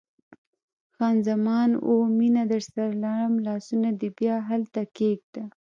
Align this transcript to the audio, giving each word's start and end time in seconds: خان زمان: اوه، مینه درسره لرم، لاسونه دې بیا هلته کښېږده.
خان 0.93 1.15
زمان: 1.27 1.69
اوه، 1.87 2.05
مینه 2.17 2.43
درسره 2.51 2.85
لرم، 3.03 3.33
لاسونه 3.45 3.89
دې 3.99 4.09
بیا 4.17 4.35
هلته 4.49 4.81
کښېږده. 4.95 5.43